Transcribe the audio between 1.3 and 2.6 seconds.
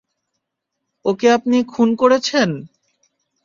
আপনি খুন করেছেন?